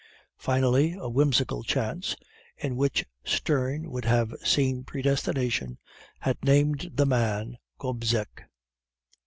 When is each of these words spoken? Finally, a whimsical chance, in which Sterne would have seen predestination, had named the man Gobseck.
Finally, 0.39 0.93
a 0.93 1.07
whimsical 1.07 1.61
chance, 1.61 2.15
in 2.57 2.75
which 2.75 3.05
Sterne 3.23 3.91
would 3.91 4.05
have 4.05 4.33
seen 4.43 4.83
predestination, 4.83 5.77
had 6.21 6.43
named 6.43 6.89
the 6.95 7.05
man 7.05 7.59
Gobseck. 7.77 8.49